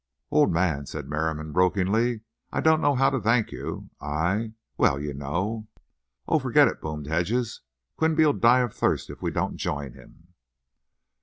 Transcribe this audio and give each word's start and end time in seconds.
"Old 0.31 0.51
man," 0.51 0.87
said 0.87 1.07
Merriam, 1.07 1.53
brokenly, 1.53 2.21
"I 2.51 2.59
don't 2.59 2.81
know 2.81 2.95
how 2.95 3.11
to 3.11 3.21
thank 3.21 3.51
you—I—well, 3.51 4.99
you 4.99 5.13
know—" 5.13 5.67
"Oh, 6.27 6.39
forget 6.39 6.67
it," 6.67 6.81
boomed 6.81 7.05
Hedges. 7.05 7.61
"Quinby'll 7.97 8.33
die 8.33 8.61
of 8.61 8.73
thirst 8.73 9.11
if 9.11 9.21
we 9.21 9.29
don't 9.29 9.57
join 9.57 9.93
him." 9.93 10.29